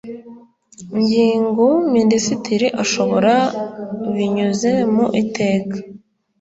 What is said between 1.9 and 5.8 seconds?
minisitiri ashobora binyuze mu iteka